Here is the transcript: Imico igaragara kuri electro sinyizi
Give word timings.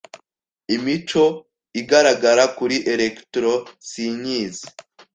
Imico 0.75 1.23
igaragara 1.81 2.43
kuri 2.57 2.75
electro 2.93 3.51
sinyizi 3.89 4.67